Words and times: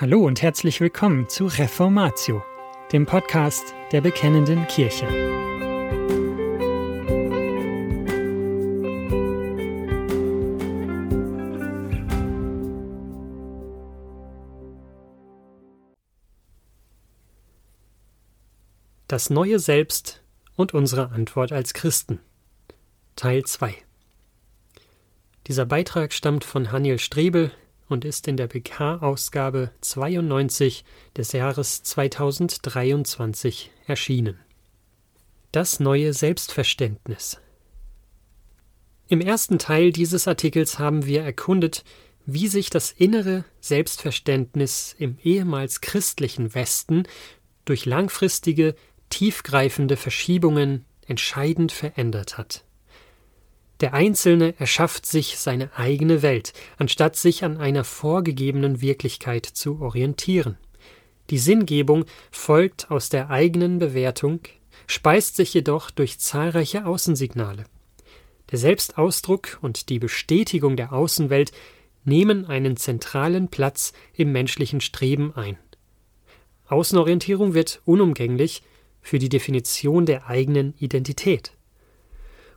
Hallo 0.00 0.24
und 0.24 0.40
herzlich 0.40 0.80
willkommen 0.80 1.28
zu 1.28 1.44
Reformatio, 1.44 2.42
dem 2.90 3.04
Podcast 3.04 3.74
der 3.92 4.00
Bekennenden 4.00 4.66
Kirche. 4.66 5.06
Das 19.06 19.28
neue 19.28 19.58
Selbst 19.58 20.22
und 20.56 20.72
unsere 20.72 21.10
Antwort 21.10 21.52
als 21.52 21.74
Christen. 21.74 22.20
Teil 23.16 23.44
2. 23.44 23.74
Dieser 25.46 25.66
Beitrag 25.66 26.14
stammt 26.14 26.44
von 26.44 26.72
Haniel 26.72 26.98
Strebel 26.98 27.52
und 27.90 28.04
ist 28.04 28.28
in 28.28 28.36
der 28.36 28.46
BK-Ausgabe 28.46 29.72
92 29.80 30.84
des 31.16 31.32
Jahres 31.32 31.82
2023 31.82 33.70
erschienen. 33.86 34.38
Das 35.52 35.80
neue 35.80 36.14
Selbstverständnis. 36.14 37.38
Im 39.08 39.20
ersten 39.20 39.58
Teil 39.58 39.90
dieses 39.90 40.28
Artikels 40.28 40.78
haben 40.78 41.04
wir 41.04 41.22
erkundet, 41.22 41.84
wie 42.26 42.46
sich 42.46 42.70
das 42.70 42.92
innere 42.92 43.44
Selbstverständnis 43.60 44.94
im 44.96 45.18
ehemals 45.22 45.80
christlichen 45.80 46.54
Westen 46.54 47.02
durch 47.64 47.86
langfristige, 47.86 48.76
tiefgreifende 49.08 49.96
Verschiebungen 49.96 50.84
entscheidend 51.06 51.72
verändert 51.72 52.38
hat. 52.38 52.64
Der 53.80 53.94
Einzelne 53.94 54.54
erschafft 54.58 55.06
sich 55.06 55.38
seine 55.38 55.70
eigene 55.74 56.20
Welt, 56.20 56.52
anstatt 56.76 57.16
sich 57.16 57.44
an 57.44 57.56
einer 57.56 57.84
vorgegebenen 57.84 58.82
Wirklichkeit 58.82 59.46
zu 59.46 59.80
orientieren. 59.80 60.58
Die 61.30 61.38
Sinngebung 61.38 62.04
folgt 62.30 62.90
aus 62.90 63.08
der 63.08 63.30
eigenen 63.30 63.78
Bewertung, 63.78 64.40
speist 64.86 65.36
sich 65.36 65.54
jedoch 65.54 65.90
durch 65.90 66.18
zahlreiche 66.18 66.84
Außensignale. 66.84 67.64
Der 68.50 68.58
Selbstausdruck 68.58 69.58
und 69.62 69.88
die 69.88 69.98
Bestätigung 69.98 70.76
der 70.76 70.92
Außenwelt 70.92 71.52
nehmen 72.04 72.46
einen 72.46 72.76
zentralen 72.76 73.48
Platz 73.48 73.92
im 74.14 74.32
menschlichen 74.32 74.80
Streben 74.80 75.32
ein. 75.34 75.56
Außenorientierung 76.68 77.54
wird 77.54 77.80
unumgänglich 77.84 78.62
für 79.00 79.18
die 79.18 79.28
Definition 79.28 80.04
der 80.04 80.26
eigenen 80.26 80.74
Identität. 80.78 81.52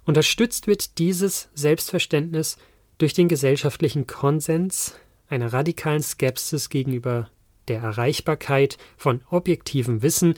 Unterstützt 0.06 0.68
wird 0.68 0.98
dieses 0.98 1.50
Selbstverständnis 1.54 2.58
durch 2.98 3.14
den 3.14 3.28
gesellschaftlichen 3.28 4.08
Konsens, 4.08 4.96
einer 5.30 5.54
radikalen 5.54 6.04
Skepsis 6.04 6.70
gegenüber 6.70 7.30
der 7.68 7.82
Erreichbarkeit 7.82 8.78
von 8.98 9.22
objektivem 9.30 10.02
Wissen 10.02 10.36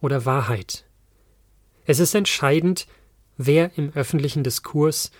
oder 0.00 0.24
Wahrheit. 0.24 0.84
Es 1.84 1.98
ist 1.98 2.14
entscheidend, 2.14 2.86
wer 3.36 3.76
im 3.76 3.92
öffentlichen 3.94 4.44
Diskurs 4.44 5.10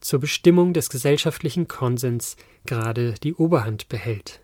zur 0.00 0.20
Bestimmung 0.20 0.72
des 0.72 0.88
gesellschaftlichen 0.88 1.68
Konsens 1.68 2.36
gerade 2.66 3.14
die 3.22 3.34
Oberhand 3.34 3.88
behält. 3.88 4.40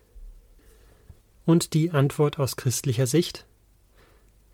Und 1.45 1.73
die 1.73 1.91
Antwort 1.91 2.39
aus 2.39 2.55
christlicher 2.55 3.07
Sicht? 3.07 3.45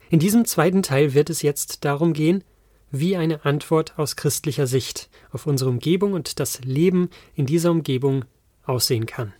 In 0.10 0.20
diesem 0.20 0.46
zweiten 0.46 0.84
Teil 0.84 1.14
wird 1.14 1.30
es 1.30 1.42
jetzt 1.42 1.84
darum 1.84 2.14
gehen, 2.14 2.44
wie 2.92 3.16
eine 3.16 3.46
Antwort 3.46 3.98
aus 3.98 4.16
christlicher 4.16 4.68
Sicht 4.68 5.10
auf 5.32 5.46
unsere 5.46 5.70
Umgebung 5.70 6.14
und 6.14 6.40
das 6.40 6.62
Leben 6.64 7.10
in 7.36 7.46
dieser 7.46 7.72
Umgebung 7.72 8.26
aussehen 8.64 9.06
kann. 9.06 9.34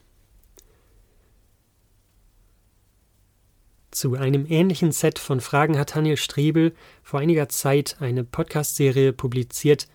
Zu 3.92 4.16
einem 4.16 4.46
ähnlichen 4.46 4.92
Set 4.92 5.18
von 5.18 5.42
Fragen 5.42 5.78
hat 5.80 5.96
Daniel 5.96 6.18
Strebel 6.18 6.74
vor 7.02 7.20
einiger 7.20 7.50
Zeit 7.50 7.98
eine 8.00 8.24
Podcast-Serie 8.24 9.14
publiziert 9.14 9.88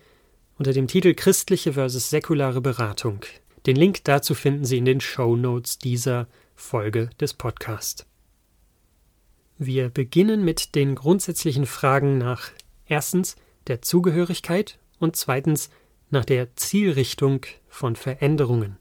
unter 0.57 0.73
dem 0.73 0.87
Titel 0.87 1.13
Christliche 1.13 1.73
versus 1.73 2.09
säkulare 2.09 2.59
Beratung. 2.59 3.21
Den 3.65 3.75
Link 3.75 4.03
dazu 4.03 4.35
finden 4.35 4.65
Sie 4.65 4.77
in 4.77 4.85
den 4.85 4.99
Show 4.99 5.35
Notes 5.35 5.77
dieser 5.77 6.27
Folge 6.55 7.11
des 7.19 7.33
Podcasts. 7.33 8.05
Wir 9.57 9.89
beginnen 9.89 10.43
mit 10.43 10.75
den 10.75 10.95
grundsätzlichen 10.95 11.65
Fragen 11.65 12.17
nach 12.17 12.51
erstens 12.85 13.35
der 13.67 13.81
Zugehörigkeit 13.81 14.79
und 14.99 15.15
zweitens 15.15 15.69
nach 16.09 16.25
der 16.25 16.55
Zielrichtung 16.55 17.45
von 17.67 17.95
Veränderungen. 17.95 18.77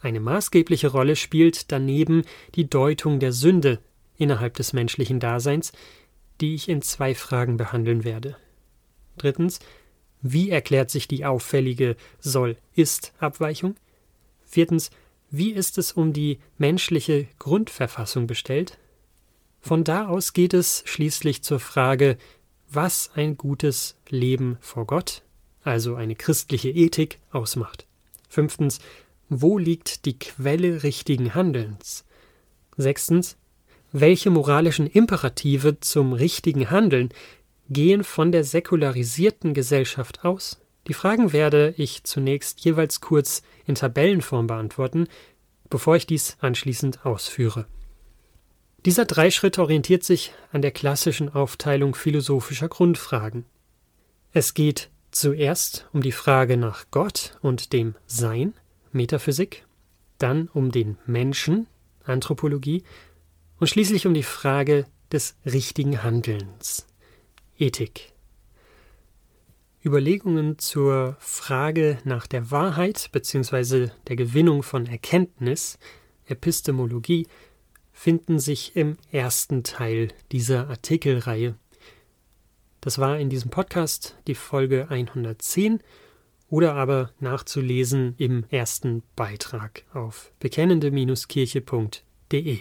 Eine 0.00 0.20
maßgebliche 0.20 0.88
Rolle 0.88 1.16
spielt 1.16 1.70
daneben 1.72 2.22
die 2.54 2.68
Deutung 2.68 3.20
der 3.20 3.32
Sünde 3.32 3.78
innerhalb 4.16 4.54
des 4.54 4.72
menschlichen 4.72 5.20
Daseins, 5.20 5.72
die 6.40 6.54
ich 6.54 6.68
in 6.68 6.82
zwei 6.82 7.14
Fragen 7.14 7.56
behandeln 7.56 8.04
werde. 8.04 8.36
Drittens, 9.18 9.60
wie 10.22 10.50
erklärt 10.50 10.90
sich 10.90 11.08
die 11.08 11.24
auffällige 11.24 11.96
Soll-Ist-Abweichung? 12.20 13.76
Viertens, 14.44 14.90
wie 15.30 15.52
ist 15.52 15.78
es 15.78 15.92
um 15.92 16.12
die 16.12 16.40
menschliche 16.58 17.28
Grundverfassung 17.38 18.26
bestellt? 18.26 18.78
Von 19.60 19.84
da 19.84 20.08
aus 20.08 20.32
geht 20.32 20.54
es 20.54 20.82
schließlich 20.86 21.42
zur 21.42 21.60
Frage, 21.60 22.16
was 22.72 23.10
ein 23.14 23.36
gutes 23.36 23.96
Leben 24.08 24.56
vor 24.60 24.86
Gott, 24.86 25.22
also 25.62 25.96
eine 25.96 26.14
christliche 26.14 26.70
Ethik, 26.70 27.18
ausmacht. 27.30 27.86
Fünftens, 28.28 28.78
wo 29.28 29.58
liegt 29.58 30.04
die 30.04 30.18
Quelle 30.18 30.82
richtigen 30.82 31.34
Handelns? 31.34 32.04
Sechstens, 32.76 33.36
welche 33.92 34.30
moralischen 34.30 34.86
Imperative 34.86 35.80
zum 35.80 36.12
richtigen 36.12 36.70
Handeln 36.70 37.10
gehen 37.68 38.04
von 38.04 38.32
der 38.32 38.44
säkularisierten 38.44 39.52
Gesellschaft 39.52 40.24
aus? 40.24 40.60
Die 40.86 40.94
Fragen 40.94 41.32
werde 41.32 41.74
ich 41.76 42.04
zunächst 42.04 42.60
jeweils 42.64 43.00
kurz 43.00 43.42
in 43.66 43.74
Tabellenform 43.74 44.46
beantworten, 44.46 45.08
bevor 45.68 45.96
ich 45.96 46.06
dies 46.06 46.36
anschließend 46.40 47.04
ausführe. 47.04 47.66
Dieser 48.86 49.04
Dreischritt 49.04 49.58
orientiert 49.58 50.04
sich 50.04 50.32
an 50.52 50.62
der 50.62 50.70
klassischen 50.70 51.28
Aufteilung 51.28 51.94
philosophischer 51.94 52.68
Grundfragen. 52.68 53.44
Es 54.32 54.54
geht 54.54 54.88
zuerst 55.10 55.86
um 55.92 56.02
die 56.02 56.12
Frage 56.12 56.56
nach 56.56 56.86
Gott 56.90 57.36
und 57.42 57.74
dem 57.74 57.94
Sein, 58.06 58.54
Metaphysik, 58.92 59.66
dann 60.18 60.48
um 60.48 60.70
den 60.70 60.96
Menschen, 61.04 61.66
Anthropologie, 62.04 62.82
und 63.58 63.66
schließlich 63.66 64.06
um 64.06 64.14
die 64.14 64.22
Frage 64.22 64.86
des 65.12 65.36
richtigen 65.44 66.02
Handelns, 66.02 66.86
Ethik. 67.58 68.12
Überlegungen 69.84 70.58
zur 70.58 71.16
Frage 71.18 71.98
nach 72.04 72.26
der 72.26 72.50
Wahrheit 72.50 73.10
bzw. 73.12 73.88
der 74.08 74.16
Gewinnung 74.16 74.62
von 74.62 74.86
Erkenntnis, 74.86 75.78
Epistemologie, 76.26 77.26
finden 77.92 78.38
sich 78.38 78.76
im 78.76 78.96
ersten 79.10 79.62
Teil 79.62 80.08
dieser 80.32 80.68
Artikelreihe. 80.68 81.54
Das 82.80 82.98
war 82.98 83.18
in 83.18 83.28
diesem 83.28 83.50
Podcast 83.50 84.16
die 84.26 84.34
Folge 84.34 84.86
110 84.90 85.80
oder 86.48 86.74
aber 86.74 87.10
nachzulesen 87.20 88.14
im 88.18 88.44
ersten 88.50 89.02
Beitrag 89.16 89.84
auf 89.92 90.32
bekennende-kirche.de. 90.40 92.60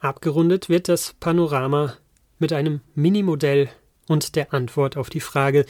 Abgerundet 0.00 0.68
wird 0.68 0.88
das 0.88 1.14
Panorama 1.18 1.96
mit 2.38 2.52
einem 2.52 2.80
Minimodell 2.94 3.68
und 4.06 4.36
der 4.36 4.54
Antwort 4.54 4.96
auf 4.96 5.10
die 5.10 5.20
Frage, 5.20 5.66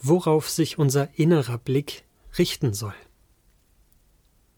worauf 0.00 0.50
sich 0.50 0.78
unser 0.78 1.08
innerer 1.16 1.58
Blick 1.58 2.02
richten 2.38 2.74
soll. 2.74 2.94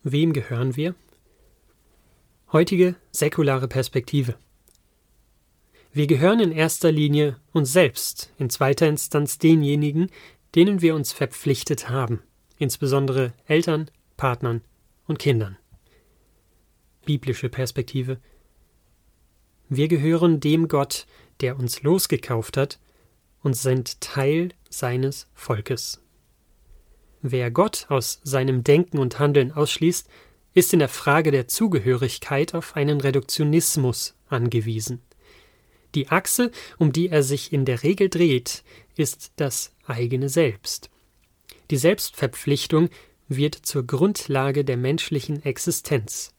Wem 0.03 0.33
gehören 0.33 0.77
wir? 0.77 0.95
Heutige 2.53 2.97
säkulare 3.13 3.69
Perspektive. 3.69 4.35
Wir 5.93 6.09
gehören 6.09 6.41
in 6.41 6.51
erster 6.51 6.91
Linie 6.91 7.37
uns 7.53 7.73
selbst, 7.73 8.33
in 8.39 8.51
zweiter 8.51 8.89
Instanz 8.89 9.39
denjenigen, 9.39 10.11
denen 10.57 10.83
wir 10.83 10.97
uns 10.97 11.13
verpflichtet 11.13 11.89
haben, 11.89 12.25
insbesondere 12.59 13.35
Eltern, 13.47 13.89
Partnern 14.17 14.63
und 15.07 15.21
Kindern. 15.21 15.59
Biblische 17.07 17.49
Perspektive. 17.49 18.19
Wir 19.69 19.87
gehören 19.87 20.41
dem 20.41 20.67
Gott, 20.67 21.07
der 21.41 21.57
uns 21.57 21.85
losgekauft 21.85 22.57
hat, 22.57 22.81
und 23.45 23.55
sind 23.55 24.01
Teil 24.01 24.49
seines 24.69 25.29
Volkes. 25.35 26.03
Wer 27.23 27.53
Gott 27.53 27.87
aus 27.91 28.21
seinem 28.25 28.65
Denken 28.65 28.99
und 28.99 29.21
Handeln 29.21 29.53
ausschließt, 29.53 30.09
ist 30.55 30.73
in 30.73 30.79
der 30.79 30.89
Frage 30.89 31.31
der 31.31 31.49
Zugehörigkeit 31.49 32.55
auf 32.55 32.77
einen 32.77 33.01
Reduktionismus 33.01 34.15
angewiesen. 34.29 35.01
Die 35.95 36.09
Achse, 36.09 36.51
um 36.79 36.93
die 36.93 37.09
er 37.09 37.23
sich 37.23 37.53
in 37.53 37.65
der 37.65 37.83
Regel 37.83 38.09
dreht, 38.09 38.63
ist 38.97 39.33
das 39.37 39.73
eigene 39.87 40.29
Selbst. 40.29 40.91
Die 41.71 41.77
Selbstverpflichtung 41.77 42.91
wird 43.29 43.55
zur 43.55 43.87
Grundlage 43.87 44.65
der 44.65 44.77
menschlichen 44.77 45.45
Existenz. 45.45 46.33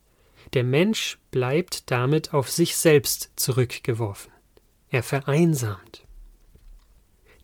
Der 0.54 0.64
Mensch 0.64 1.18
bleibt 1.32 1.90
damit 1.90 2.34
auf 2.34 2.50
sich 2.50 2.76
selbst 2.76 3.32
zurückgeworfen. 3.36 4.32
Er 4.90 5.04
vereinsamt. 5.04 6.06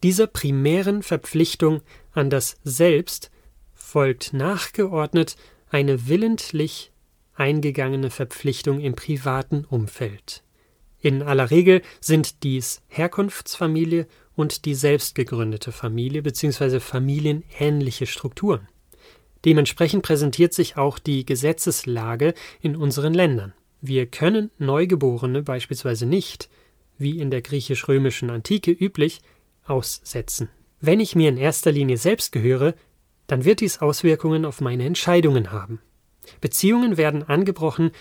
Dieser 0.03 0.27
primären 0.27 1.01
Verpflichtung 1.01 1.81
an 2.11 2.29
das 2.29 2.57
Selbst 2.63 3.31
folgt 3.73 4.33
nachgeordnet 4.33 5.37
eine 5.69 6.07
willentlich 6.07 6.91
eingegangene 7.35 8.09
Verpflichtung 8.09 8.79
im 8.79 8.95
privaten 8.95 9.65
Umfeld. 9.65 10.43
In 10.99 11.21
aller 11.21 11.51
Regel 11.51 11.81
sind 12.01 12.43
dies 12.43 12.81
Herkunftsfamilie 12.87 14.07
und 14.35 14.65
die 14.65 14.75
selbst 14.75 15.15
gegründete 15.15 15.71
Familie 15.71 16.23
bzw. 16.23 16.79
familienähnliche 16.79 18.07
Strukturen. 18.07 18.67
Dementsprechend 19.45 20.03
präsentiert 20.03 20.53
sich 20.53 20.77
auch 20.77 20.99
die 20.99 21.25
Gesetzeslage 21.25 22.33
in 22.59 22.75
unseren 22.75 23.13
Ländern. 23.13 23.53
Wir 23.81 24.07
können 24.07 24.49
Neugeborene 24.57 25.43
beispielsweise 25.43 26.07
nicht, 26.07 26.49
wie 26.97 27.19
in 27.19 27.29
der 27.29 27.41
griechisch-römischen 27.41 28.31
Antike 28.31 28.71
üblich, 28.71 29.21
aussetzen. 29.65 30.49
Wenn 30.79 30.99
ich 30.99 31.15
mir 31.15 31.29
in 31.29 31.37
erster 31.37 31.71
Linie 31.71 31.97
selbst 31.97 32.31
gehöre, 32.31 32.73
dann 33.27 33.45
wird 33.45 33.61
dies 33.61 33.79
Auswirkungen 33.79 34.45
auf 34.45 34.61
meine 34.61 34.85
Entscheidungen 34.85 35.51
haben. 35.51 35.81
Beziehungen 36.41 36.97
werden 36.97 37.23
angebrochen 37.23 37.91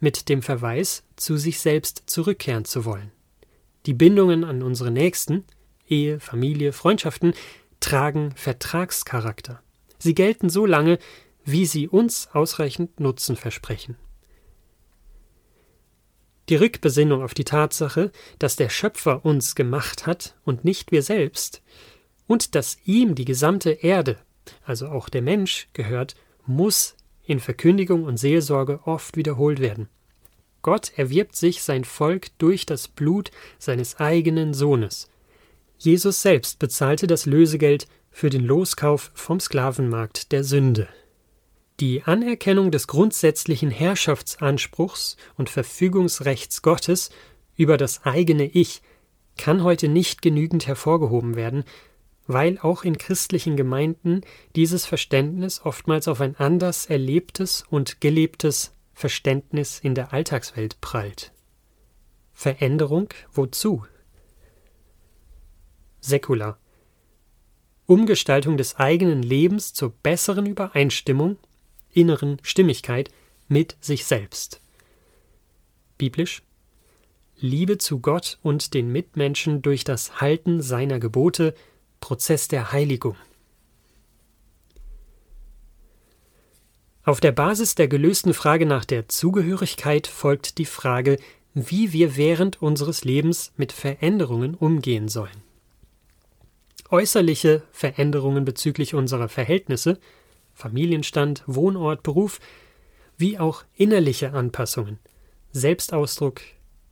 mit 0.00 0.28
dem 0.28 0.42
Verweis, 0.42 1.04
zu 1.16 1.36
sich 1.36 1.60
selbst 1.60 2.04
zurückkehren 2.06 2.64
zu 2.64 2.84
wollen. 2.84 3.12
Die 3.86 3.94
Bindungen 3.94 4.44
an 4.44 4.62
unsere 4.62 4.90
Nächsten, 4.90 5.44
Ehe, 5.88 6.20
Familie, 6.20 6.72
Freundschaften, 6.72 7.34
tragen 7.80 8.32
Vertragscharakter. 8.36 9.62
Sie 9.98 10.14
gelten 10.14 10.50
so 10.50 10.66
lange, 10.66 10.98
wie 11.44 11.66
sie 11.66 11.88
uns 11.88 12.28
ausreichend 12.32 13.00
Nutzen 13.00 13.36
versprechen. 13.36 13.96
Die 16.48 16.56
Rückbesinnung 16.56 17.22
auf 17.22 17.34
die 17.34 17.44
Tatsache, 17.44 18.10
dass 18.38 18.56
der 18.56 18.68
Schöpfer 18.68 19.24
uns 19.24 19.54
gemacht 19.54 20.06
hat 20.06 20.36
und 20.44 20.64
nicht 20.64 20.92
wir 20.92 21.02
selbst, 21.02 21.62
und 22.26 22.54
dass 22.54 22.78
ihm 22.84 23.14
die 23.14 23.24
gesamte 23.24 23.70
Erde, 23.70 24.18
also 24.64 24.88
auch 24.88 25.08
der 25.08 25.22
Mensch, 25.22 25.68
gehört, 25.72 26.14
muss 26.46 26.96
in 27.24 27.40
Verkündigung 27.40 28.04
und 28.04 28.16
Seelsorge 28.16 28.80
oft 28.84 29.16
wiederholt 29.16 29.60
werden. 29.60 29.88
Gott 30.62 30.92
erwirbt 30.96 31.36
sich 31.36 31.62
sein 31.62 31.84
Volk 31.84 32.28
durch 32.38 32.66
das 32.66 32.88
Blut 32.88 33.30
seines 33.58 33.98
eigenen 33.98 34.54
Sohnes. 34.54 35.08
Jesus 35.78 36.22
selbst 36.22 36.58
bezahlte 36.58 37.06
das 37.06 37.26
Lösegeld 37.26 37.88
für 38.10 38.30
den 38.30 38.44
Loskauf 38.44 39.10
vom 39.14 39.40
Sklavenmarkt 39.40 40.30
der 40.30 40.44
Sünde. 40.44 40.88
Die 41.80 42.04
Anerkennung 42.04 42.70
des 42.70 42.86
grundsätzlichen 42.86 43.70
Herrschaftsanspruchs 43.70 45.16
und 45.36 45.50
Verfügungsrechts 45.50 46.62
Gottes 46.62 47.10
über 47.56 47.76
das 47.76 48.04
eigene 48.04 48.44
Ich 48.44 48.82
kann 49.36 49.64
heute 49.64 49.88
nicht 49.88 50.22
genügend 50.22 50.66
hervorgehoben 50.66 51.34
werden, 51.34 51.64
weil 52.32 52.58
auch 52.58 52.84
in 52.84 52.98
christlichen 52.98 53.56
Gemeinden 53.56 54.22
dieses 54.56 54.86
Verständnis 54.86 55.60
oftmals 55.64 56.08
auf 56.08 56.20
ein 56.20 56.36
anders 56.36 56.86
erlebtes 56.86 57.64
und 57.68 58.00
gelebtes 58.00 58.72
Verständnis 58.94 59.78
in 59.80 59.94
der 59.94 60.12
Alltagswelt 60.12 60.80
prallt. 60.80 61.32
Veränderung 62.32 63.08
wozu? 63.32 63.84
Säkular. 66.00 66.58
Umgestaltung 67.86 68.56
des 68.56 68.76
eigenen 68.76 69.22
Lebens 69.22 69.74
zur 69.74 69.90
besseren 69.90 70.46
Übereinstimmung, 70.46 71.36
inneren 71.92 72.38
Stimmigkeit 72.42 73.10
mit 73.48 73.76
sich 73.80 74.04
selbst. 74.04 74.60
Biblisch 75.98 76.42
Liebe 77.38 77.76
zu 77.76 77.98
Gott 77.98 78.38
und 78.42 78.72
den 78.72 78.92
Mitmenschen 78.92 79.62
durch 79.62 79.82
das 79.82 80.20
Halten 80.20 80.62
seiner 80.62 81.00
Gebote, 81.00 81.54
Prozess 82.02 82.48
der 82.48 82.72
Heiligung. 82.72 83.16
Auf 87.04 87.20
der 87.20 87.32
Basis 87.32 87.74
der 87.74 87.88
gelösten 87.88 88.34
Frage 88.34 88.66
nach 88.66 88.84
der 88.84 89.08
Zugehörigkeit 89.08 90.06
folgt 90.06 90.58
die 90.58 90.66
Frage, 90.66 91.16
wie 91.54 91.92
wir 91.92 92.16
während 92.16 92.60
unseres 92.60 93.04
Lebens 93.04 93.52
mit 93.56 93.72
Veränderungen 93.72 94.54
umgehen 94.54 95.08
sollen. 95.08 95.42
Äußerliche 96.90 97.62
Veränderungen 97.70 98.44
bezüglich 98.44 98.94
unserer 98.94 99.28
Verhältnisse, 99.28 99.98
Familienstand, 100.52 101.42
Wohnort, 101.46 102.02
Beruf, 102.02 102.40
wie 103.16 103.38
auch 103.38 103.64
innerliche 103.74 104.32
Anpassungen, 104.32 104.98
Selbstausdruck, 105.52 106.40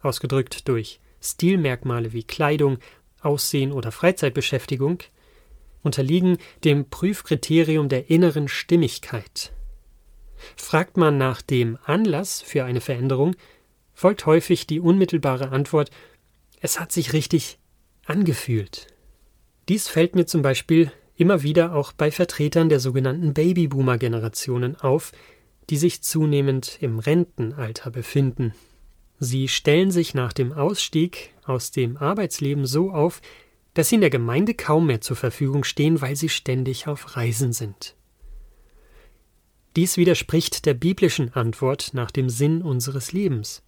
ausgedrückt 0.03 0.69
durch 0.69 1.01
Stilmerkmale 1.21 2.12
wie 2.12 2.23
Kleidung, 2.23 2.79
Aussehen 3.22 3.72
oder 3.72 3.93
Freizeitbeschäftigung 3.93 4.99
unterliegen 5.82 6.38
dem 6.64 6.88
Prüfkriterium 6.88 7.88
der 7.88 8.11
inneren 8.11 8.49
Stimmigkeit. 8.49 9.52
Fragt 10.56 10.96
man 10.96 11.19
nach 11.19 11.43
dem 11.43 11.78
Anlass 11.84 12.43
für 12.43 12.64
eine 12.64 12.81
Veränderung, 12.81 13.37
folgt 13.93 14.26
häufig 14.26 14.67
die 14.67 14.81
unmittelbare 14.81 15.50
Antwort 15.50 15.90
Es 16.61 16.81
hat 16.81 16.93
sich 16.93 17.12
richtig 17.12 17.58
angefühlt. 18.06 18.87
Dies 19.69 19.88
fällt 19.88 20.14
mir 20.14 20.26
zum 20.26 20.43
Beispiel 20.43 20.90
immer 21.16 21.43
wieder 21.43 21.75
auch 21.75 21.93
bei 21.93 22.11
Vertretern 22.11 22.69
der 22.69 22.81
sogenannten 22.81 23.34
Babyboomer-Generationen 23.34 24.76
auf, 24.76 25.12
die 25.69 25.76
sich 25.76 26.02
zunehmend 26.02 26.78
im 26.81 26.99
Rentenalter 26.99 27.90
befinden. 27.90 28.55
Sie 29.19 29.49
stellen 29.49 29.90
sich 29.90 30.14
nach 30.14 30.32
dem 30.32 30.52
Ausstieg 30.52 31.34
aus 31.50 31.70
dem 31.70 31.97
Arbeitsleben 31.97 32.64
so 32.64 32.91
auf, 32.91 33.20
dass 33.75 33.88
sie 33.88 33.97
in 33.97 34.00
der 34.00 34.11
Gemeinde 34.11 34.55
kaum 34.55 34.87
mehr 34.87 35.00
zur 35.00 35.17
Verfügung 35.17 35.64
stehen, 35.64 36.00
weil 36.00 36.17
sie 36.17 36.29
ständig 36.29 36.88
auf 36.88 37.17
Reisen 37.17 37.52
sind. 37.52 37.94
Dies 39.76 39.97
widerspricht 39.97 40.67
der 40.67 40.75
biblischen 40.75 41.32
Antwort 41.35 41.91
nach 41.94 42.11
dem 42.11 42.29
Sinn 42.29 42.62
unseres 42.62 43.12
Lebens. 43.12 43.62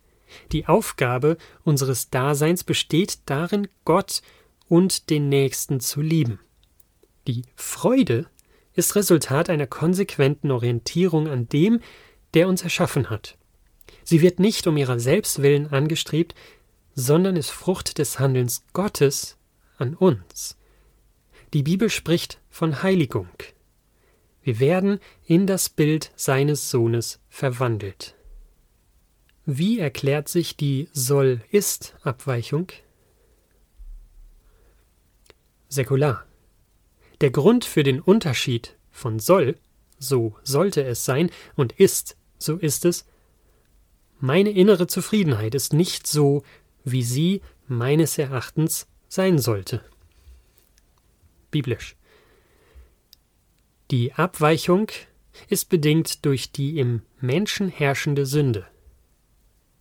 Die 0.50 0.67
Aufgabe 0.67 1.37
unseres 1.62 2.11
Daseins 2.11 2.64
besteht 2.64 3.20
darin, 3.26 3.69
Gott 3.84 4.23
und 4.69 5.11
den 5.11 5.29
Nächsten 5.29 5.79
zu 5.81 6.00
lieben. 6.00 6.40
Die 7.29 7.43
Freude 7.55 8.26
ist 8.75 8.96
Resultat 8.96 9.50
einer 9.50 9.67
konsequenten 9.67 10.50
Orientierung 10.50 11.29
an 11.29 11.49
dem, 11.49 11.81
der 12.34 12.49
uns 12.49 12.62
erschaffen 12.62 13.11
hat. 13.11 13.36
Sie 14.03 14.22
wird 14.22 14.41
nicht 14.41 14.67
um 14.67 14.77
ihrer 14.77 14.98
selbst 14.98 15.43
willen 15.43 15.69
angestrebt, 15.69 16.34
sondern 16.94 17.37
ist 17.37 17.51
Frucht 17.51 17.99
des 17.99 18.19
Handelns 18.19 18.63
Gottes 18.72 19.37
an 19.79 19.94
uns. 19.94 20.56
Die 21.53 21.63
Bibel 21.63 21.91
spricht 21.91 22.41
von 22.51 22.82
Heiligung. 22.82 23.29
Wir 24.43 24.58
werden 24.58 24.99
in 25.25 25.46
das 25.46 25.69
Bild 25.69 26.11
seines 26.17 26.70
Sohnes 26.70 27.20
verwandelt. 27.29 28.15
Wie 29.44 29.79
erklärt 29.79 30.29
sich 30.29 30.56
die 30.56 30.89
Soll-Ist-Abweichung? 30.93 32.69
Säkular. 35.69 36.27
Der 37.20 37.31
Grund 37.31 37.65
für 37.65 37.82
den 37.82 38.01
Unterschied 38.01 38.77
von 38.91 39.19
soll, 39.19 39.56
so 39.99 40.37
sollte 40.43 40.84
es 40.84 41.05
sein, 41.05 41.31
und 41.55 41.72
ist, 41.72 42.17
so 42.39 42.56
ist 42.56 42.84
es, 42.84 43.05
meine 44.20 44.51
innere 44.51 44.87
Zufriedenheit 44.87 45.55
ist 45.55 45.72
nicht 45.72 46.06
so, 46.06 46.44
wie 46.84 47.03
sie 47.03 47.43
meines 47.67 48.19
Erachtens 48.19 48.86
sein 49.08 49.39
sollte. 49.39 49.82
Biblisch. 51.51 51.96
Die 53.91 54.15
Abweichung 54.15 54.89
ist 55.48 55.69
bedingt 55.69 56.24
durch 56.24 56.51
die 56.51 56.79
im 56.79 57.03
Menschen 57.20 57.69
herrschende 57.69 58.27
Sünde. 58.27 58.67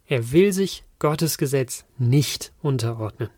Er 0.06 0.32
will 0.32 0.52
sich 0.52 0.84
Gottes 1.00 1.38
Gesetz 1.38 1.86
nicht 1.98 2.52
unterordnen. 2.62 3.30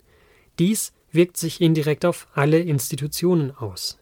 Dies 0.59 0.93
wirkt 1.11 1.37
sich 1.37 1.61
indirekt 1.61 2.05
auf 2.05 2.27
alle 2.33 2.59
Institutionen 2.59 3.51
aus. 3.51 3.99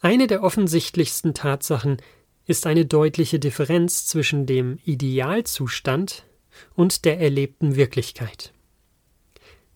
Eine 0.00 0.26
der 0.26 0.42
offensichtlichsten 0.42 1.32
Tatsachen 1.34 1.96
ist 2.44 2.66
eine 2.66 2.86
deutliche 2.86 3.38
Differenz 3.38 4.06
zwischen 4.06 4.46
dem 4.46 4.78
Idealzustand 4.84 6.26
und 6.74 7.04
der 7.04 7.20
erlebten 7.20 7.76
Wirklichkeit. 7.76 8.52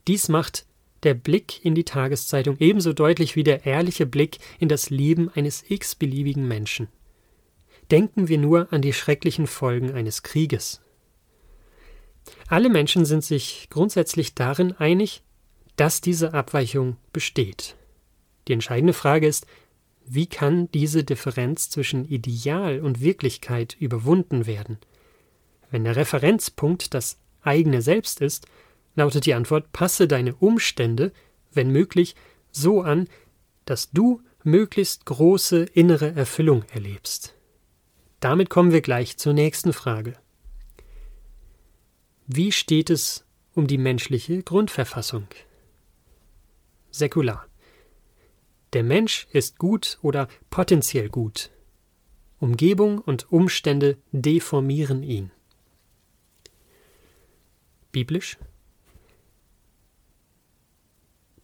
Dies 0.07 0.29
macht 0.29 0.67
der 1.03 1.15
Blick 1.15 1.65
in 1.65 1.75
die 1.75 1.85
Tageszeitung 1.85 2.57
ebenso 2.59 2.93
deutlich 2.93 3.37
wie 3.37 3.45
der 3.45 3.67
ehrliche 3.67 4.07
Blick 4.07 4.39
in 4.59 4.69
das 4.69 4.91
Leben 4.91 5.31
eines 5.31 5.65
x-beliebigen 5.69 6.47
Menschen. 6.47 6.89
Denken 7.91 8.29
wir 8.29 8.39
nur 8.39 8.73
an 8.73 8.83
die 8.83 8.93
schrecklichen 8.93 9.47
Folgen 9.47 9.93
eines 9.93 10.23
Krieges. 10.23 10.81
Alle 12.49 12.69
Menschen 12.69 13.05
sind 13.05 13.25
sich 13.25 13.69
grundsätzlich 13.71 14.35
darin 14.35 14.73
einig, 14.73 15.23
dass 15.77 16.01
diese 16.01 16.35
Abweichung 16.35 16.97
besteht. 17.13 17.77
Die 18.47 18.53
entscheidende 18.53 18.93
Frage 18.93 19.27
ist, 19.27 19.47
wie 20.05 20.27
kann 20.27 20.71
diese 20.73 21.05
Differenz 21.05 21.71
zwischen 21.71 22.05
Ideal 22.05 22.81
und 22.81 23.01
Wirklichkeit 23.01 23.77
überwunden 23.79 24.47
werden? 24.47 24.79
Wenn 25.71 25.85
der 25.85 25.97
Referenzpunkt 25.97 26.95
das 26.95 27.19
eigene 27.43 27.83
Selbst 27.83 28.21
ist, 28.21 28.47
lautet 28.95 29.27
die 29.27 29.35
Antwort, 29.35 29.73
passe 29.73 30.09
deine 30.09 30.35
Umstände, 30.35 31.13
wenn 31.53 31.71
möglich, 31.71 32.15
so 32.51 32.83
an, 32.83 33.09
dass 33.65 33.91
du 33.91 34.23
möglichst 34.43 35.07
große 35.07 35.65
innere 35.65 36.15
Erfüllung 36.15 36.65
erlebst. 36.73 37.35
Damit 38.21 38.51
kommen 38.51 38.73
wir 38.73 38.81
gleich 38.81 39.17
zur 39.17 39.33
nächsten 39.33 39.73
Frage. 39.73 40.15
Wie 42.27 42.53
steht 42.53 42.91
es 42.91 43.25
um 43.55 43.67
die 43.67 43.79
menschliche 43.79 44.43
Grundverfassung? 44.43 45.27
Säkular. 46.91 47.47
Der 48.73 48.85
Mensch 48.85 49.27
ist 49.33 49.59
gut 49.59 49.99
oder 50.03 50.29
potenziell 50.49 51.09
gut. 51.09 51.51
Umgebung 52.39 52.99
und 52.99 53.33
Umstände 53.33 53.99
deformieren 54.13 55.03
ihn. 55.03 55.31
Biblisch 57.93 58.39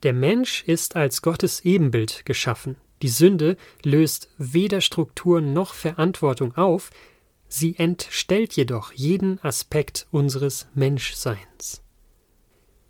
Der 0.03 0.13
Mensch 0.13 0.63
ist 0.67 0.97
als 0.97 1.23
Gottes 1.23 1.65
Ebenbild 1.65 2.25
geschaffen. 2.25 2.77
Die 3.03 3.09
Sünde 3.09 3.57
löst 3.83 4.31
weder 4.39 4.81
Struktur 4.81 5.41
noch 5.41 5.75
Verantwortung 5.75 6.57
auf, 6.57 6.91
sie 7.49 7.77
entstellt 7.77 8.55
jedoch 8.55 8.93
jeden 8.93 9.43
Aspekt 9.45 10.07
unseres 10.11 10.69
Menschseins. 10.75 11.83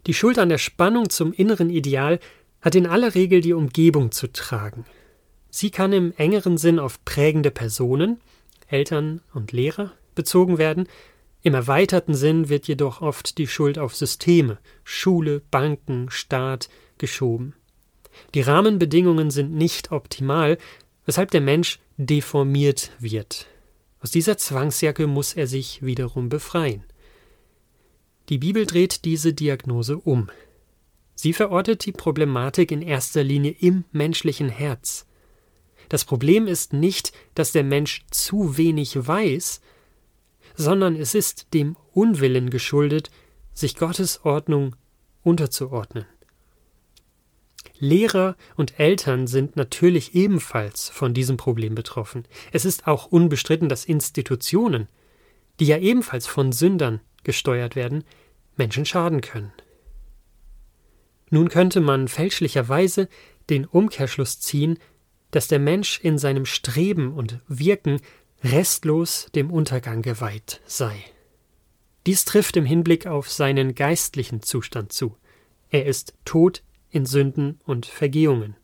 Die 0.07 0.15
Schuld 0.15 0.39
an 0.39 0.49
der 0.49 0.59
Spannung 0.59 1.11
zum 1.11 1.33
inneren 1.33 1.71
Ideal 1.71 2.21
hat 2.61 2.75
in 2.75 2.87
aller 2.87 3.15
Regel 3.15 3.41
die 3.41 3.53
Umgebung 3.53 4.13
zu 4.13 4.33
tragen. 4.33 4.85
Sie 5.51 5.71
kann 5.71 5.93
im 5.93 6.13
engeren 6.17 6.59
Sinn 6.59 6.79
auf 6.79 7.05
prägende 7.05 7.51
Personen, 7.51 8.21
Eltern 8.69 9.21
und 9.33 9.53
Lehrer 9.53 9.93
bezogen 10.15 10.59
werden, 10.59 10.89
im 11.47 11.55
erweiterten 11.55 12.17
Sinn 12.17 12.49
wird 12.49 12.67
jedoch 12.67 13.03
oft 13.03 13.39
die 13.39 13.47
Schuld 13.47 13.79
auf 13.79 13.95
Systeme, 13.95 14.59
Schule, 14.83 15.43
Banken, 15.53 16.11
Staat 16.11 16.69
geschoben. 16.99 17.55
Die 18.35 18.41
Rahmenbedingungen 18.41 19.31
sind 19.31 19.55
nicht 19.55 19.93
optimal, 19.93 20.59
weshalb 21.05 21.31
der 21.31 21.41
Mensch 21.41 21.79
deformiert 21.99 22.91
wird. 22.99 23.47
Aus 24.01 24.11
dieser 24.11 24.37
Zwangsjacke 24.39 25.07
muss 25.07 25.35
er 25.35 25.47
sich 25.47 25.83
wiederum 25.83 26.31
befreien. 26.31 26.83
Die 28.29 28.39
Bibel 28.39 28.67
dreht 28.67 29.05
diese 29.05 29.33
Diagnose 29.33 29.99
um. 29.99 30.29
Sie 31.15 31.33
verortet 31.33 31.87
die 31.87 31.93
Problematik 31.93 32.73
in 32.73 32.83
erster 32.83 33.23
Linie 33.23 33.55
im 33.61 33.85
menschlichen 33.93 34.49
Herz. 34.49 35.07
Das 35.91 36.05
Problem 36.05 36.49
ist 36.49 36.73
nicht, 36.73 37.13
dass 37.37 37.53
der 37.53 37.63
Mensch 37.63 38.05
zu 38.11 38.57
wenig 38.57 39.07
weiß, 39.07 39.61
sondern 40.57 40.97
es 40.97 41.15
ist 41.15 41.53
dem 41.55 41.77
Unwillen 41.93 42.51
geschuldet, 42.51 43.11
sich 43.53 43.77
Gottes 43.77 44.25
Ordnung 44.25 44.75
unterzuordnen. 45.23 46.07
Lehrer 47.79 48.37
und 48.57 48.81
Eltern 48.81 49.27
sind 49.27 49.57
natürlich 49.57 50.15
ebenfalls 50.15 50.89
von 50.89 51.13
diesem 51.13 51.37
Problem 51.37 51.75
betroffen. 51.75 52.25
Es 52.53 52.65
ist 52.65 52.87
auch 52.87 53.07
unbestritten, 53.07 53.69
dass 53.69 53.85
Institutionen, 53.85 54.89
die 55.61 55.67
ja 55.67 55.79
ebenfalls 55.79 56.27
von 56.27 56.53
Sündern 56.53 57.01
gesteuert 57.23 57.77
werden, 57.77 58.05
Menschen 58.57 58.87
schaden 58.87 59.21
können. 59.21 59.53
Nun 61.29 61.49
könnte 61.49 61.81
man 61.81 62.09
fälschlicherweise 62.09 63.09
den 63.51 63.67
Umkehrschluss 63.67 64.41
ziehen, 64.41 64.79
dass 65.31 65.49
der 65.49 65.59
Mensch 65.59 66.01
in 66.01 66.19
seinem 66.19 66.47
Streben 66.47 67.13
und 67.13 67.41
Wirken 67.49 68.01
restlos 68.53 69.29
dem 69.35 69.51
Untergang 69.51 70.03
geweiht 70.03 70.61
sei. 70.67 70.97
Dies 72.07 72.25
trifft 72.25 72.57
im 72.57 72.65
Hinblick 72.65 73.07
auf 73.07 73.31
seinen 73.31 73.75
geistlichen 73.75 74.43
Zustand 74.43 74.93
zu. 74.93 75.17
Er 75.71 75.87
ist 75.87 76.15
tot 76.25 76.63
in 76.91 77.05
Sünden 77.05 77.61
und 77.65 77.87
Vergehungen. 77.87 78.57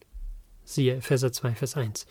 Siehe 0.64 0.96
Epheser 0.96 1.32
2, 1.32 1.54
Vers 1.56 1.76
1. 1.76 2.06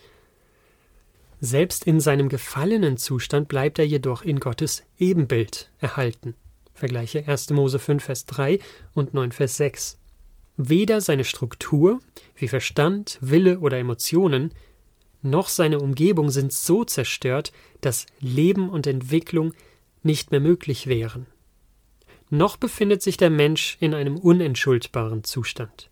Selbst 1.40 1.84
in 1.84 1.98
seinem 1.98 2.28
gefallenen 2.28 2.98
Zustand 2.98 3.48
bleibt 3.48 3.78
er 3.78 3.86
jedoch 3.86 4.22
in 4.22 4.38
Gottes 4.38 4.84
Ebenbild 4.98 5.70
erhalten. 5.78 6.34
Vergleiche 6.74 7.26
1. 7.26 7.50
Mose 7.50 7.78
5, 7.78 8.04
Vers 8.04 8.26
3 8.26 8.58
und 8.92 9.14
9, 9.14 9.32
Vers 9.32 9.56
6. 9.56 9.98
Weder 10.58 11.00
seine 11.00 11.24
Struktur, 11.24 12.00
wie 12.36 12.48
Verstand, 12.48 13.18
Wille 13.22 13.60
oder 13.60 13.78
Emotionen, 13.78 14.52
noch 15.22 15.48
seine 15.48 15.78
Umgebung 15.78 16.30
sind 16.30 16.52
so 16.52 16.84
zerstört, 16.84 17.52
dass 17.80 18.06
Leben 18.20 18.68
und 18.68 18.86
Entwicklung 18.86 19.54
nicht 20.02 20.30
mehr 20.32 20.40
möglich 20.40 20.86
wären. 20.86 21.26
Noch 22.28 22.56
befindet 22.56 23.02
sich 23.02 23.16
der 23.16 23.30
Mensch 23.30 23.76
in 23.80 23.94
einem 23.94 24.16
unentschuldbaren 24.16 25.22
Zustand. 25.22 25.90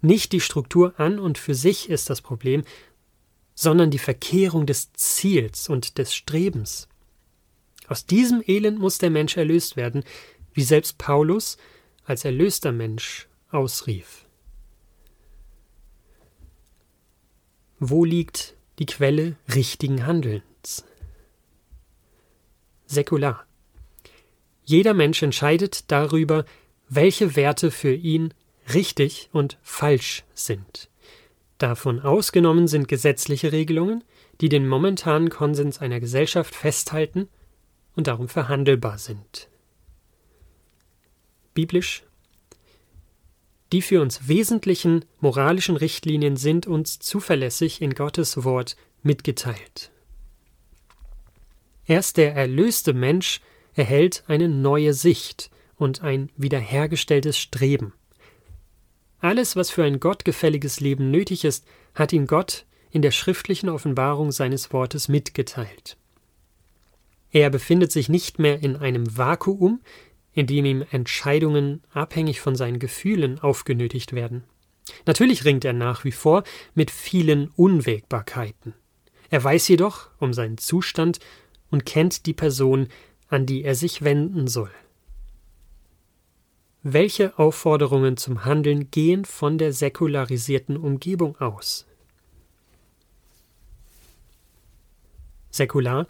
Nicht 0.00 0.32
die 0.32 0.40
Struktur 0.40 0.98
an 0.98 1.18
und 1.18 1.38
für 1.38 1.54
sich 1.54 1.88
ist 1.88 2.10
das 2.10 2.20
Problem, 2.20 2.64
sondern 3.54 3.90
die 3.90 3.98
Verkehrung 3.98 4.66
des 4.66 4.92
Ziels 4.92 5.68
und 5.68 5.98
des 5.98 6.14
Strebens. 6.14 6.88
Aus 7.88 8.06
diesem 8.06 8.42
Elend 8.46 8.78
muss 8.78 8.98
der 8.98 9.10
Mensch 9.10 9.36
erlöst 9.36 9.76
werden, 9.76 10.04
wie 10.52 10.62
selbst 10.62 10.98
Paulus 10.98 11.58
als 12.04 12.24
erlöster 12.24 12.72
Mensch 12.72 13.28
ausrief. 13.50 14.27
Wo 17.80 18.04
liegt 18.04 18.56
die 18.80 18.86
Quelle 18.86 19.36
richtigen 19.54 20.04
Handelns? 20.04 20.84
Säkular. 22.86 23.46
Jeder 24.64 24.94
Mensch 24.94 25.22
entscheidet 25.22 25.90
darüber, 25.90 26.44
welche 26.88 27.36
Werte 27.36 27.70
für 27.70 27.94
ihn 27.94 28.34
richtig 28.74 29.28
und 29.32 29.58
falsch 29.62 30.24
sind. 30.34 30.90
Davon 31.58 32.00
ausgenommen 32.00 32.66
sind 32.66 32.88
gesetzliche 32.88 33.52
Regelungen, 33.52 34.02
die 34.40 34.48
den 34.48 34.66
momentanen 34.66 35.30
Konsens 35.30 35.78
einer 35.78 36.00
Gesellschaft 36.00 36.56
festhalten 36.56 37.28
und 37.94 38.08
darum 38.08 38.28
verhandelbar 38.28 38.98
sind. 38.98 39.48
Biblisch 41.54 42.02
die 43.72 43.82
für 43.82 44.00
uns 44.00 44.28
wesentlichen 44.28 45.04
moralischen 45.20 45.76
Richtlinien 45.76 46.36
sind 46.36 46.66
uns 46.66 46.98
zuverlässig 46.98 47.82
in 47.82 47.94
Gottes 47.94 48.44
Wort 48.44 48.76
mitgeteilt. 49.02 49.90
Erst 51.86 52.16
der 52.16 52.34
erlöste 52.34 52.92
Mensch 52.92 53.40
erhält 53.74 54.24
eine 54.26 54.48
neue 54.48 54.94
Sicht 54.94 55.50
und 55.76 56.02
ein 56.02 56.30
wiederhergestelltes 56.36 57.38
Streben. 57.38 57.92
Alles, 59.20 59.56
was 59.56 59.70
für 59.70 59.84
ein 59.84 60.00
gottgefälliges 60.00 60.80
Leben 60.80 61.10
nötig 61.10 61.44
ist, 61.44 61.66
hat 61.94 62.12
ihm 62.12 62.26
Gott 62.26 62.66
in 62.90 63.02
der 63.02 63.10
schriftlichen 63.10 63.68
Offenbarung 63.68 64.32
seines 64.32 64.72
Wortes 64.72 65.08
mitgeteilt. 65.08 65.96
Er 67.30 67.50
befindet 67.50 67.92
sich 67.92 68.08
nicht 68.08 68.38
mehr 68.38 68.62
in 68.62 68.76
einem 68.76 69.16
Vakuum, 69.16 69.80
in 70.38 70.46
dem 70.46 70.64
ihm 70.66 70.84
Entscheidungen 70.92 71.82
abhängig 71.92 72.40
von 72.40 72.54
seinen 72.54 72.78
Gefühlen 72.78 73.40
aufgenötigt 73.40 74.12
werden. 74.12 74.44
Natürlich 75.04 75.44
ringt 75.44 75.64
er 75.64 75.72
nach 75.72 76.04
wie 76.04 76.12
vor 76.12 76.44
mit 76.76 76.92
vielen 76.92 77.48
Unwägbarkeiten. 77.56 78.72
Er 79.30 79.42
weiß 79.42 79.66
jedoch 79.66 80.10
um 80.20 80.32
seinen 80.32 80.56
Zustand 80.56 81.18
und 81.72 81.84
kennt 81.84 82.24
die 82.26 82.34
Person, 82.34 82.86
an 83.26 83.46
die 83.46 83.64
er 83.64 83.74
sich 83.74 84.02
wenden 84.02 84.46
soll. 84.46 84.70
Welche 86.84 87.36
Aufforderungen 87.36 88.16
zum 88.16 88.44
Handeln 88.44 88.92
gehen 88.92 89.24
von 89.24 89.58
der 89.58 89.72
säkularisierten 89.72 90.76
Umgebung 90.76 91.36
aus? 91.40 91.84
Säkular 95.50 96.06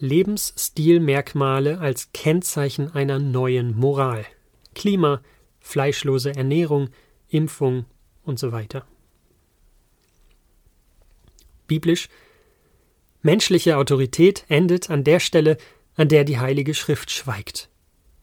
Lebensstilmerkmale 0.00 1.78
als 1.78 2.12
Kennzeichen 2.12 2.92
einer 2.92 3.18
neuen 3.18 3.76
Moral. 3.76 4.24
Klima, 4.74 5.22
fleischlose 5.60 6.34
Ernährung, 6.34 6.90
Impfung 7.28 7.86
und 8.24 8.38
so 8.38 8.52
weiter. 8.52 8.86
Biblisch 11.66 12.08
Menschliche 13.22 13.76
Autorität 13.76 14.44
endet 14.48 14.88
an 14.88 15.02
der 15.02 15.18
Stelle, 15.18 15.56
an 15.96 16.08
der 16.08 16.22
die 16.22 16.38
Heilige 16.38 16.74
Schrift 16.74 17.10
schweigt. 17.10 17.68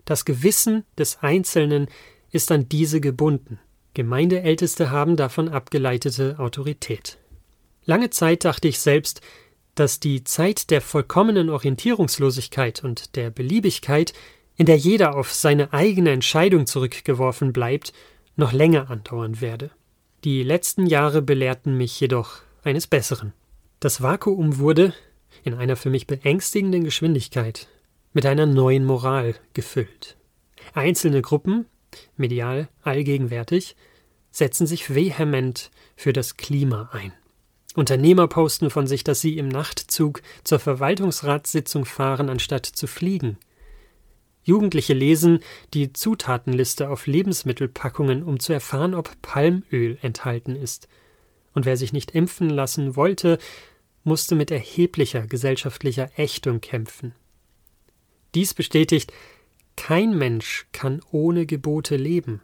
Das 0.05 0.23
Gewissen 0.23 0.85
des 0.97 1.19
Einzelnen 1.19 1.87
ist 2.31 2.51
an 2.51 2.69
diese 2.69 3.01
gebunden. 3.01 3.59
Gemeindeälteste 3.93 4.91
haben 4.91 5.17
davon 5.17 5.49
abgeleitete 5.49 6.39
Autorität. 6.39 7.17
Lange 7.85 8.09
Zeit 8.11 8.45
dachte 8.45 8.67
ich 8.67 8.79
selbst, 8.79 9.21
dass 9.75 9.99
die 9.99 10.23
Zeit 10.23 10.69
der 10.69 10.81
vollkommenen 10.81 11.49
Orientierungslosigkeit 11.49 12.83
und 12.83 13.15
der 13.15 13.29
Beliebigkeit, 13.29 14.13
in 14.55 14.65
der 14.65 14.77
jeder 14.77 15.15
auf 15.15 15.33
seine 15.33 15.73
eigene 15.73 16.11
Entscheidung 16.11 16.67
zurückgeworfen 16.67 17.53
bleibt, 17.53 17.93
noch 18.35 18.51
länger 18.51 18.89
andauern 18.89 19.41
werde. 19.41 19.71
Die 20.23 20.43
letzten 20.43 20.85
Jahre 20.85 21.21
belehrten 21.21 21.77
mich 21.77 21.99
jedoch 21.99 22.41
eines 22.63 22.87
Besseren. 22.87 23.33
Das 23.79 24.01
Vakuum 24.01 24.59
wurde, 24.59 24.93
in 25.43 25.53
einer 25.53 25.75
für 25.75 25.89
mich 25.89 26.07
beängstigenden 26.07 26.83
Geschwindigkeit, 26.83 27.67
mit 28.13 28.25
einer 28.25 28.45
neuen 28.45 28.85
Moral 28.85 29.35
gefüllt. 29.53 30.17
Einzelne 30.73 31.21
Gruppen, 31.21 31.65
medial 32.15 32.69
allgegenwärtig, 32.83 33.75
setzen 34.31 34.65
sich 34.65 34.93
vehement 34.93 35.71
für 35.95 36.13
das 36.13 36.37
Klima 36.37 36.89
ein. 36.91 37.13
Unternehmer 37.75 38.27
posten 38.27 38.69
von 38.69 38.85
sich, 38.87 39.03
dass 39.03 39.21
sie 39.21 39.37
im 39.37 39.47
Nachtzug 39.47 40.21
zur 40.43 40.59
Verwaltungsratssitzung 40.59 41.85
fahren, 41.85 42.29
anstatt 42.29 42.65
zu 42.65 42.87
fliegen. 42.87 43.37
Jugendliche 44.43 44.93
lesen 44.93 45.39
die 45.73 45.93
Zutatenliste 45.93 46.89
auf 46.89 47.07
Lebensmittelpackungen, 47.07 48.23
um 48.23 48.39
zu 48.39 48.53
erfahren, 48.53 48.93
ob 48.93 49.21
Palmöl 49.21 49.97
enthalten 50.01 50.55
ist. 50.55 50.87
Und 51.53 51.65
wer 51.65 51.77
sich 51.77 51.93
nicht 51.93 52.11
impfen 52.11 52.49
lassen 52.49 52.95
wollte, 52.95 53.37
musste 54.03 54.35
mit 54.35 54.51
erheblicher 54.51 55.25
gesellschaftlicher 55.27 56.09
Ächtung 56.17 56.59
kämpfen. 56.61 57.15
Dies 58.35 58.53
bestätigt, 58.53 59.13
kein 59.75 60.17
Mensch 60.17 60.67
kann 60.73 61.01
ohne 61.11 61.45
Gebote 61.45 61.95
leben. 61.95 62.41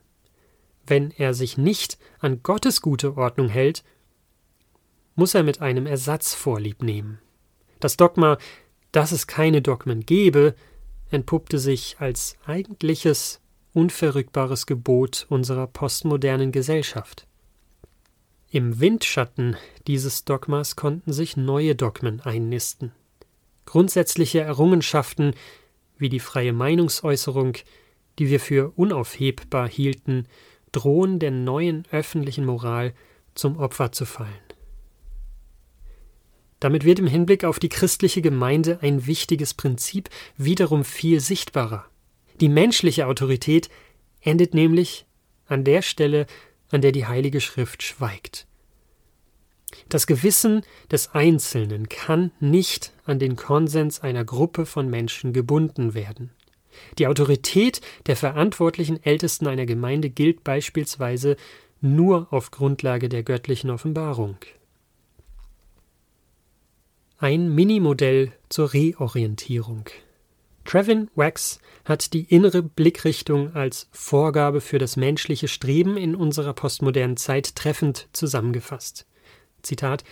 Wenn 0.87 1.11
er 1.11 1.33
sich 1.33 1.57
nicht 1.57 1.97
an 2.19 2.41
Gottes 2.41 2.81
gute 2.81 3.17
Ordnung 3.17 3.49
hält, 3.49 3.83
muss 5.19 5.35
er 5.35 5.43
mit 5.43 5.61
einem 5.61 5.85
Ersatz 5.85 6.33
vorlieb 6.33 6.81
nehmen. 6.81 7.19
Das 7.81 7.97
Dogma, 7.97 8.37
dass 8.93 9.11
es 9.11 9.27
keine 9.27 9.61
Dogmen 9.61 10.05
gebe, 10.05 10.55
entpuppte 11.11 11.59
sich 11.59 11.97
als 11.99 12.37
eigentliches, 12.45 13.41
unverrückbares 13.73 14.65
Gebot 14.65 15.25
unserer 15.29 15.67
postmodernen 15.67 16.53
Gesellschaft. 16.53 17.27
Im 18.49 18.79
Windschatten 18.79 19.57
dieses 19.87 20.23
Dogmas 20.23 20.77
konnten 20.77 21.11
sich 21.11 21.35
neue 21.35 21.75
Dogmen 21.75 22.21
einnisten. 22.21 22.93
Grundsätzliche 23.65 24.39
Errungenschaften 24.39 25.33
wie 25.97 26.09
die 26.09 26.21
freie 26.21 26.53
Meinungsäußerung, 26.53 27.57
die 28.17 28.29
wir 28.29 28.39
für 28.39 28.71
unaufhebbar 28.77 29.67
hielten, 29.67 30.27
drohen 30.71 31.19
der 31.19 31.31
neuen 31.31 31.83
öffentlichen 31.91 32.45
Moral 32.45 32.93
zum 33.35 33.57
Opfer 33.57 33.91
zu 33.91 34.05
fallen. 34.05 34.48
Damit 36.59 36.83
wird 36.83 36.99
im 36.99 37.07
Hinblick 37.07 37.45
auf 37.45 37.59
die 37.59 37.69
christliche 37.69 38.21
Gemeinde 38.21 38.79
ein 38.81 39.07
wichtiges 39.07 39.53
Prinzip 39.53 40.09
wiederum 40.37 40.83
viel 40.83 41.19
sichtbarer. 41.19 41.85
Die 42.41 42.49
menschliche 42.49 43.07
Autorität 43.07 43.69
endet 44.21 44.53
nämlich 44.53 45.05
an 45.47 45.63
der 45.63 45.81
Stelle, 45.81 46.25
an 46.69 46.81
der 46.81 46.91
die 46.91 47.05
Heilige 47.05 47.41
Schrift 47.41 47.83
schweigt. 47.83 48.45
Das 49.87 50.07
Gewissen 50.07 50.63
des 50.91 51.13
Einzelnen 51.13 51.89
kann 51.89 52.31
nicht 52.39 52.93
an 53.05 53.19
den 53.19 53.35
Konsens 53.35 54.01
einer 54.01 54.25
Gruppe 54.25 54.65
von 54.65 54.89
Menschen 54.89 55.33
gebunden 55.33 55.93
werden. 55.93 56.31
Die 56.97 57.07
Autorität 57.07 57.81
der 58.05 58.15
verantwortlichen 58.15 59.03
Ältesten 59.03 59.47
einer 59.47 59.65
Gemeinde 59.65 60.09
gilt 60.09 60.43
beispielsweise 60.43 61.35
nur 61.81 62.27
auf 62.31 62.51
Grundlage 62.51 63.09
der 63.09 63.23
göttlichen 63.23 63.69
Offenbarung. 63.69 64.37
Ein 67.21 67.53
Minimodell 67.53 68.31
zur 68.47 68.71
Reorientierung. 68.71 69.83
Trevin 70.63 71.09
Wax 71.15 71.59
hat 71.83 72.13
die 72.13 72.23
innere 72.23 72.63
Blickrichtung 72.63 73.53
als 73.53 73.89
Vorgabe 73.91 74.61
für 74.61 74.79
das 74.79 74.95
menschliche 74.95 75.49
Streben 75.49 75.97
in 75.97 76.15
unserer 76.15 76.53
postmodernen 76.53 77.17
Zeit 77.17 77.57
treffend 77.57 78.07
zusammengefasst. 78.13 79.05
Zitat 79.63 80.05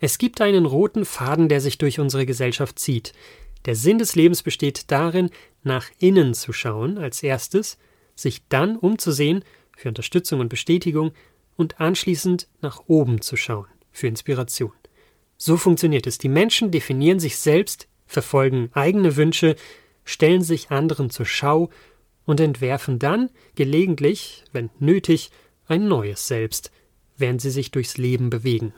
Es 0.00 0.18
gibt 0.18 0.40
einen 0.40 0.66
roten 0.66 1.04
Faden, 1.04 1.48
der 1.48 1.60
sich 1.60 1.78
durch 1.78 2.00
unsere 2.00 2.26
Gesellschaft 2.26 2.80
zieht. 2.80 3.12
Der 3.64 3.76
Sinn 3.76 3.98
des 3.98 4.16
Lebens 4.16 4.42
besteht 4.42 4.90
darin, 4.90 5.30
nach 5.62 5.88
innen 6.00 6.34
zu 6.34 6.52
schauen 6.52 6.98
als 6.98 7.22
erstes, 7.22 7.78
sich 8.16 8.42
dann 8.48 8.76
umzusehen 8.76 9.44
für 9.76 9.86
Unterstützung 9.86 10.40
und 10.40 10.48
Bestätigung 10.48 11.12
und 11.54 11.80
anschließend 11.80 12.48
nach 12.60 12.82
oben 12.88 13.20
zu 13.20 13.36
schauen 13.36 13.68
für 13.92 14.08
Inspiration. 14.08 14.72
So 15.36 15.56
funktioniert 15.56 16.06
es. 16.06 16.18
Die 16.18 16.28
Menschen 16.28 16.70
definieren 16.70 17.20
sich 17.20 17.36
selbst, 17.36 17.88
verfolgen 18.06 18.70
eigene 18.72 19.16
Wünsche, 19.16 19.56
stellen 20.04 20.42
sich 20.42 20.70
anderen 20.70 21.10
zur 21.10 21.26
Schau 21.26 21.70
und 22.26 22.40
entwerfen 22.40 22.98
dann, 22.98 23.30
gelegentlich, 23.54 24.44
wenn 24.52 24.70
nötig, 24.78 25.30
ein 25.66 25.88
neues 25.88 26.28
Selbst, 26.28 26.70
während 27.16 27.40
sie 27.40 27.50
sich 27.50 27.70
durchs 27.70 27.96
Leben 27.96 28.30
bewegen. 28.30 28.74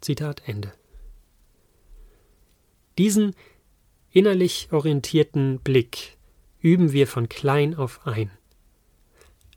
Zitat 0.00 0.42
Ende. 0.46 0.72
Diesen 2.98 3.34
innerlich 4.10 4.68
orientierten 4.72 5.60
Blick 5.60 6.16
üben 6.60 6.92
wir 6.92 7.06
von 7.06 7.28
klein 7.28 7.74
auf 7.74 8.06
ein. 8.06 8.30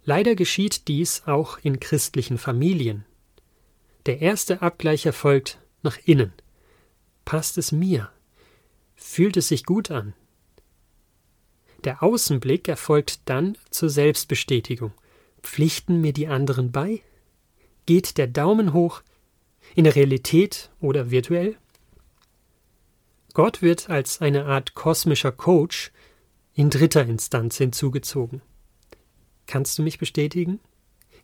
Leider 0.04 0.36
geschieht 0.36 0.88
dies 0.88 1.24
auch 1.26 1.58
in 1.62 1.80
christlichen 1.80 2.38
Familien. 2.38 3.06
Der 4.06 4.22
erste 4.22 4.62
Abgleich 4.62 5.06
erfolgt 5.06 5.60
nach 5.84 5.98
innen. 6.06 6.34
Passt 7.26 7.58
es 7.58 7.72
mir? 7.72 8.10
Fühlt 8.96 9.38
es 9.38 9.48
sich 9.48 9.66
gut 9.66 9.92
an? 9.92 10.14
Der 11.84 12.04
Außenblick 12.04 12.68
erfolgt 12.68 13.22
dann 13.26 13.58
zur 13.70 13.90
Selbstbestätigung. 13.90 14.94
Pflichten 15.42 16.02
mir 16.02 16.12
die 16.12 16.28
anderen 16.28 16.72
bei? 16.72 17.02
Geht 17.86 18.18
der 18.18 18.28
Daumen 18.28 18.74
hoch? 18.74 19.02
In 19.76 19.84
der 19.84 19.96
Realität 19.96 20.72
oder 20.82 21.12
virtuell? 21.12 21.56
Gott 23.34 23.62
wird 23.62 23.90
als 23.90 24.22
eine 24.22 24.46
Art 24.46 24.74
kosmischer 24.74 25.32
Coach 25.32 25.92
in 26.56 26.70
dritter 26.70 27.06
Instanz 27.06 27.58
hinzugezogen. 27.58 28.42
Kannst 29.46 29.78
du 29.78 29.84
mich 29.84 29.98
bestätigen? 29.98 30.60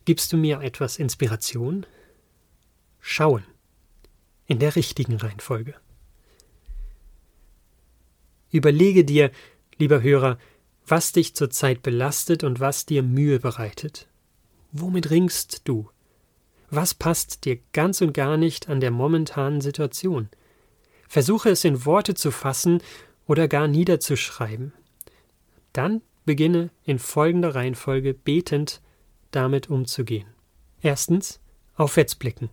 Gibst 0.05 0.31
du 0.31 0.37
mir 0.37 0.61
etwas 0.61 0.97
Inspiration? 0.97 1.85
Schauen 3.01 3.43
in 4.47 4.59
der 4.59 4.75
richtigen 4.75 5.15
Reihenfolge. 5.15 5.75
Überlege 8.51 9.03
dir, 9.03 9.31
lieber 9.77 10.01
Hörer, 10.01 10.37
was 10.87 11.11
dich 11.11 11.35
zurzeit 11.35 11.81
belastet 11.81 12.43
und 12.43 12.59
was 12.59 12.85
dir 12.85 13.03
Mühe 13.03 13.39
bereitet. 13.39 14.07
Womit 14.71 15.09
ringst 15.09 15.61
du? 15.65 15.89
Was 16.69 16.93
passt 16.93 17.45
dir 17.45 17.59
ganz 17.73 18.01
und 18.01 18.13
gar 18.13 18.37
nicht 18.37 18.69
an 18.69 18.79
der 18.79 18.91
momentanen 18.91 19.61
Situation? 19.61 20.29
Versuche 21.07 21.49
es 21.49 21.63
in 21.63 21.85
Worte 21.85 22.13
zu 22.13 22.31
fassen 22.31 22.81
oder 23.27 23.47
gar 23.47 23.67
niederzuschreiben. 23.67 24.73
Dann 25.73 26.01
beginne 26.25 26.71
in 26.83 26.99
folgender 26.99 27.55
Reihenfolge 27.55 28.13
betend 28.13 28.81
damit 29.31 29.69
umzugehen. 29.69 30.27
Erstens 30.81 31.39
aufwärts 31.75 32.15
blicken. 32.15 32.49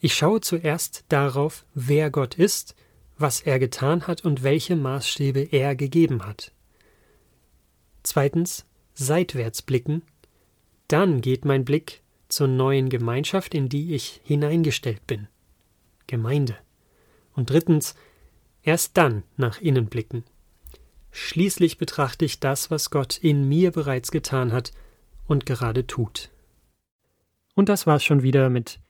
Ich 0.00 0.14
schaue 0.14 0.40
zuerst 0.40 1.04
darauf, 1.10 1.66
wer 1.74 2.10
Gott 2.10 2.34
ist, 2.34 2.74
was 3.18 3.42
er 3.42 3.58
getan 3.58 4.06
hat 4.06 4.24
und 4.24 4.42
welche 4.42 4.74
Maßstäbe 4.74 5.40
er 5.40 5.76
gegeben 5.76 6.24
hat. 6.24 6.52
Zweitens 8.02 8.64
seitwärts 8.94 9.60
blicken, 9.60 10.02
dann 10.88 11.20
geht 11.20 11.44
mein 11.44 11.66
Blick 11.66 12.02
zur 12.28 12.48
neuen 12.48 12.88
Gemeinschaft, 12.88 13.54
in 13.54 13.68
die 13.68 13.94
ich 13.94 14.22
hineingestellt 14.24 15.06
bin. 15.06 15.28
Gemeinde. 16.06 16.56
Und 17.34 17.50
drittens 17.50 17.94
erst 18.62 18.96
dann 18.96 19.22
nach 19.36 19.60
innen 19.60 19.86
blicken. 19.86 20.24
Schließlich 21.10 21.76
betrachte 21.76 22.24
ich 22.24 22.40
das, 22.40 22.70
was 22.70 22.90
Gott 22.90 23.18
in 23.18 23.48
mir 23.48 23.70
bereits 23.70 24.10
getan 24.10 24.52
hat 24.52 24.72
und 25.26 25.44
gerade 25.44 25.86
tut. 25.86 26.30
Und 27.54 27.68
das 27.68 27.86
war's 27.86 28.04
schon 28.04 28.22
wieder 28.22 28.48
mit 28.48 28.80